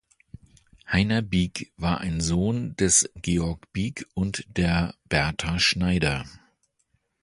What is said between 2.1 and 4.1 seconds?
Sohn des Georg Bieg